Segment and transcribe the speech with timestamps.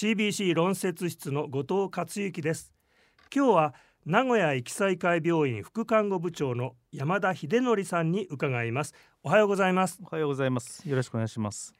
[0.00, 2.72] CBC 論説室の後藤克之です。
[3.30, 3.74] 今日は
[4.06, 8.94] 名古屋駅西会病院副看護部長の山田秀則さんに伺います。
[9.22, 10.00] おはようございます。
[10.02, 10.88] おはようございます。
[10.88, 11.74] よろしくお願いします。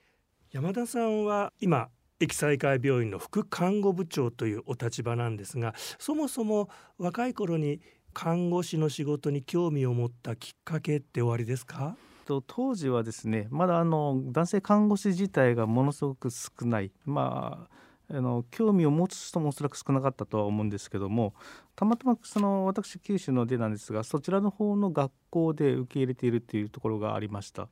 [0.52, 1.88] 山田さんは今
[2.20, 6.68] 駅西会病院の副看護部長というお立場なんですがそもそも
[6.98, 7.80] 若い頃に
[8.12, 11.96] 看護師の仕事に興味を持ったきっかけっておありですか？
[12.26, 16.92] 当時はですねまだあの男性看護師自体がものすごく少ない。
[17.06, 17.80] まあ
[18.12, 21.34] あの興味を持つ人もおそらく少なかったとは思うんですけども
[21.76, 27.68] たまたまその私九州の出なんですがそちらの方の学校で受け入れているというところがありました。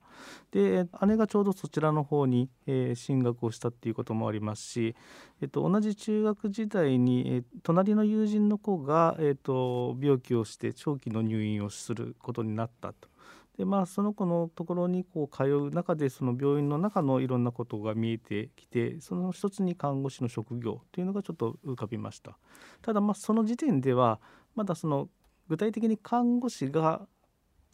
[0.53, 4.95] で姉がちょうどそちらの方に、えー、進学をしたっていうこともありますし、
[5.43, 13.09] えっと、同じ中学時代に、えー、隣の友人の子が、えーと病気をして長期の入院をすることになったと。
[13.59, 22.39] でまあその子のところにこう通う中でその病院の中のいろんなことが見えてきてその一つに看護師の職業というのがちょっと浮かびました
[22.83, 24.21] ただまあその時点では
[24.55, 25.09] まだその
[25.49, 27.03] 具体的に看護師が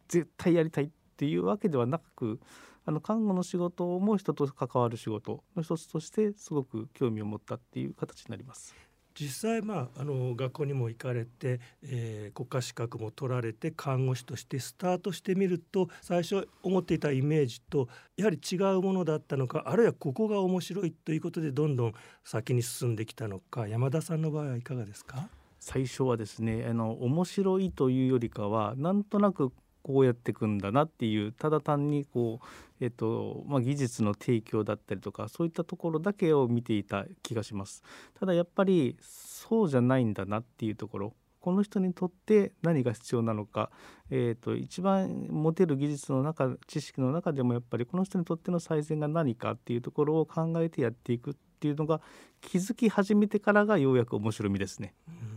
[0.08, 2.40] 絶対やりたいっていうわけではなく
[2.86, 8.74] あの看護の仕事も人と関わる仕事の一つとしてすごく興味を持ったっていう形になります。
[9.18, 21.92] 実際まああの学校にも行かれて、えー、国家資格も取られて看護師としてスタートしてみると最初思っていたイメージとやはり違うものだったのかあるいはここが面白いということでどんどん
[22.24, 25.28] 先に進んできたのか山田さんの場合はいかがですか？
[25.60, 29.50] 最初はですねあの面白いというよりかはなんとなく
[29.84, 37.84] こうやっていくんだなっていうただ単にこう、えっとまあ、技術の提供だったりとかそういったところだけを見ていた気がします
[38.18, 43.70] ただやっぱりそうじゃないんだなっていうところこの人にとって何が必要なのか、
[44.10, 52.00] えーと、一番持てる技術の中知識の中でもやっぱりこの人にとっての最善が何かっていうところを考えてやっていくっていうのが
[52.40, 54.94] 気づき始めてからがようやく面白みですね。
[55.06, 55.33] うん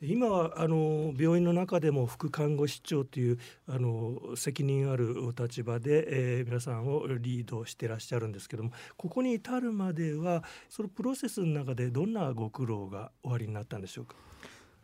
[0.00, 14.14] 今はあの病院の中でも副看護師長というあの責任あるお立場で、えー、皆さんをリードしてらっしゃるんですけどもここに至るまではそのプロセスの中でどんなご苦労がおありになったんでしょうか？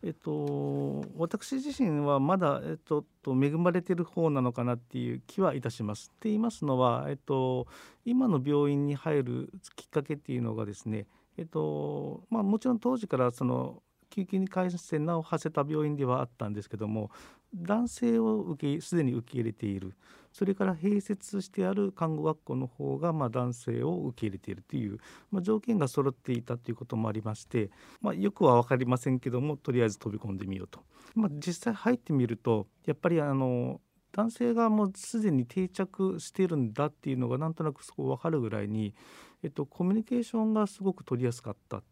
[0.03, 6.11] えっと、私自身はまだ、えっと、恵まれてる方なのかなっていう気はいたします。
[6.15, 7.67] って言いますのは、えっと、
[8.05, 11.07] 今の病院に入るきっかけっていうのがですね、
[11.39, 13.83] えっとまあ、もちろん当時からその
[14.15, 17.11] 救急に感染を馳せた病院ではあったんですけども
[17.53, 19.95] 男性を受けすでに受け入れている
[20.33, 24.99] それから併設してある看護学校の方がま男性を受け入れているという、
[25.33, 27.71] まあ、条件が揃っていたということもありまして、
[28.01, 30.81] まあ、よくは分かりませんけどもとりあえず飛び込んでみようと、
[31.15, 33.81] まあ、実際入ってみるとやっぱりあの
[34.13, 38.95] 男性がもうすでに定着してるんだっていうのがなんとなくそこ分かるぐらいに、
[39.43, 41.83] えっと、コミュニケーションがすごく取りやすかった。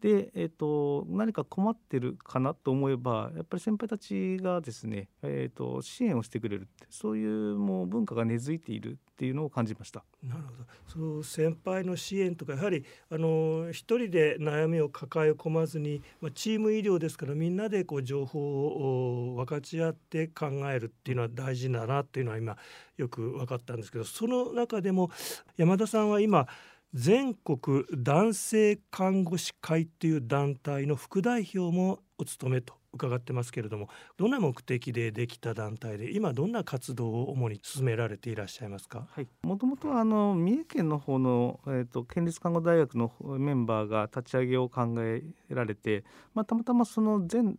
[0.00, 10.04] で、えーと、何か困ってるかなと思えばやっぱり先輩たちがですね、えーと、支援をしてくれるってそういうもう文化が根付いているっていうのを感じました。
[10.22, 22.56] なるほどその先輩の支援とかやはりあの一人で悩みを抱え込まずに、まあ、チーム医療ですからみんなでこう情報を分かち合って考えるっていうのは大事だなっていうのは今
[22.96, 25.10] よく分かったんですけどその中でも
[25.56, 26.46] 山田さんは今
[26.94, 39.06] 全国男性看護師会という団体の副代表もお務めと伺ってますけれどもどんな目的でできた団体で今どんな活動を主に進められていらっしゃいますか？
[39.42, 47.58] もともと三重県の方の、えーと、県立看護大学のメンバーが立ち上げを考えられて、まあ、たまたまその全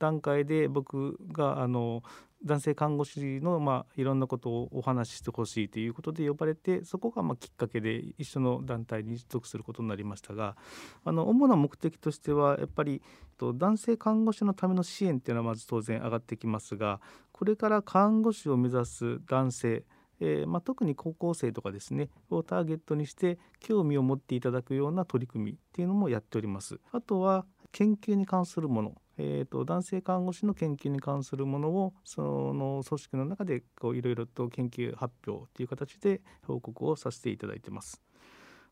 [0.00, 2.02] 段階で僕があの
[2.44, 10.56] 男性看護師の、まあ、いろんなことをお話ししてほしいということで呼ばれてそこがまあきっかけで一緒の団体に属することになりましたが
[11.04, 13.02] あの主な目的としてはやっぱり
[13.38, 17.00] 男性看護師のための支援っていうのはまず当然上がってきますが
[17.30, 19.84] これから看護師を目指す男性
[20.22, 26.78] えー、まあ、特に高校生とかですねをターゲットにして興味を持っていただくような取り組みっていうのもやっております。
[26.92, 32.22] あとは研究に関するものえーと、男性看護師の研究に関するものをそ
[32.54, 38.00] の組織の中でいろいろと研究発表という形で報告をさせていただいてます。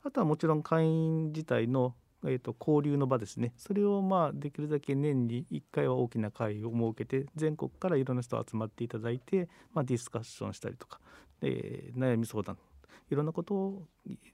[0.03, 11.01] あとはもちろん会員自体の、えーと、交流の場ですねそれをまあできるだけ年に1回は大きな会を設けて全国からいろんな人集まっていただいて、まあ、ディスカッションしたりとか、
[11.43, 12.59] えー、悩み相談
[13.11, 13.83] いろんなことを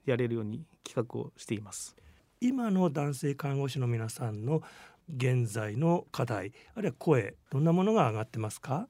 [0.05, 1.95] やれるように企画をしています。
[2.41, 4.61] 今の男性看護師の皆さんの
[5.13, 8.87] 現在の課題あるいは声どんなものが上がってますか？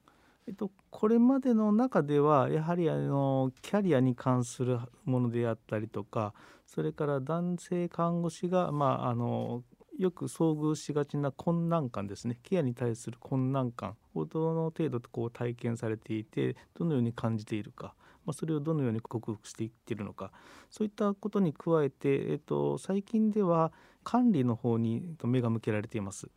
[0.47, 6.33] えっと、これまでの中ではやはりあのキャリアに関するものであったりとか
[6.67, 9.63] それから男性看護師が、まあ、あの
[9.97, 12.37] よく遭遇しがちな困難感ですね。
[12.43, 17.95] ケアに対する困難感をどの程度こう体験されていてどのように感じているか、
[18.25, 20.31] まあ、それをどのように克服していっているのか
[20.69, 23.71] そういったことに加えて、えっと、最近では
[24.03, 26.27] 管理の方に目が向けられています。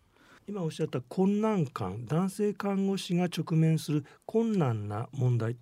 [0.46, 5.56] 今おっしゃった困難感男性看護師が直面する困難な問題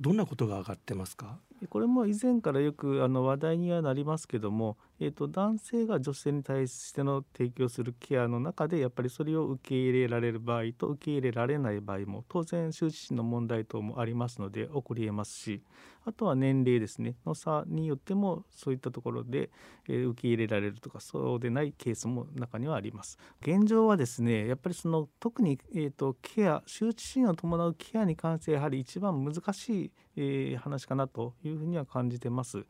[0.00, 1.38] どんなことが上がってますか？
[1.70, 15.60] これも以前からよくあの話題にはなりますけども、えーと、男性が女性に対しての提供するケアの中でやっぱりそれを受け入れられる場合と受け入れられない場合も当然羞恥心の問題等もありますので起こりえますし
[16.04, 19.50] あとは年齢ですねの差によってもそういったところで、
[19.88, 23.18] えー、受け入れられるとかそうでないケースも中にはあります。
[23.40, 32.64] 現状はですねやっぱりその特に、えーと、ケア羞恥心を伴うケアに関してやはり一番難しい、えー、話かなというふうには感じてます。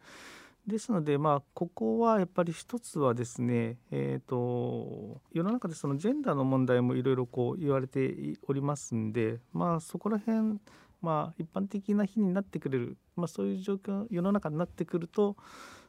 [0.66, 8.14] ですので、まあ、ここはやっぱり一つはですね、えーと、世の中でそのジェンダーの問題もいろいろこう言われて
[8.46, 10.60] おりますんで、まあ、そこら辺、
[11.00, 15.36] まあ、一般的な日になってくれる、まあ、そういう状況世の中になってくると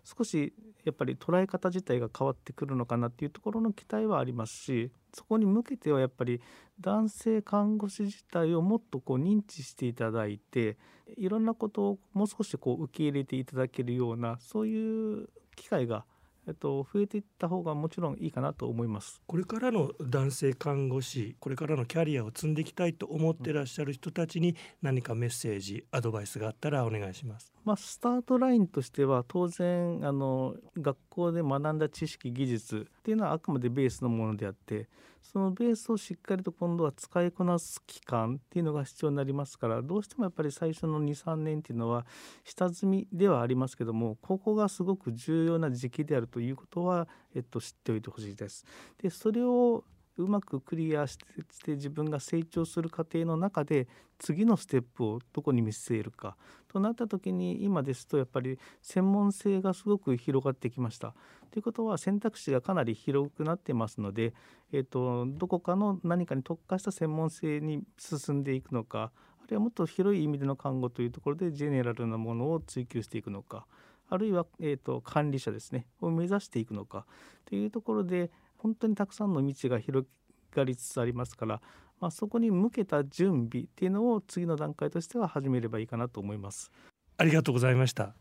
[0.04, 0.54] 少し
[0.84, 6.42] やっぱり捉え方自体が変わってくるのかなっていうところの期待はありますしそこに向けてはやっぱり
[6.80, 10.78] 男性看護師自体をもっとこう認知していただいて
[11.18, 16.06] いろんなことをもう少しこう受け入れていただけるようなそういう機会が
[16.48, 27.54] えっと、増えていった方がもちろんいいかなと思いますこれからの男性看護師これからのキャリアを積んでいきたいと思ってらっしゃる人たちに何かメッセージアドバイスがあったらお願いします。
[27.66, 34.90] まあ、スタートラインとしては当然あの学校で学んだ知識技術っていうのはあくまでベースのものであって
[35.22, 42.06] そのベースをしっかりと今度は使いこなす期間っていうのが必要になりますからどうしてもやっぱり最初の23年っていうのは
[42.44, 48.66] 下積みではありますけどもここがすごく重要な時期であるということは、えっと、知っておいてほしいです。
[49.02, 49.86] でそれを
[50.18, 51.18] うまくクリアし
[51.64, 53.88] て自分が成長する過程の中で
[54.20, 56.38] 次のステップをどこに見据えるか
[56.72, 61.14] となった時に今ですとやっぱり専門性がすごく広がってきました。
[61.52, 64.34] ということは選択肢がかなり広くなってますので、
[64.72, 69.12] えーと、どこかの何かに特化した専門性に進んでいくのか
[69.44, 73.68] あるいはもっと広い意味での看護というところでジェネラルなものを追求していくのか
[74.10, 77.06] あるいは、えーと管理者ですねを目指していくのか
[77.46, 78.32] というところで
[78.64, 80.08] 本当にたくさんの道が広
[80.56, 81.62] がりつつありますから、
[82.00, 86.72] まあ、そこに向けた準備っていうのを次の段階としては始めればいいかなと思います。
[87.18, 88.16] ありがとうございました。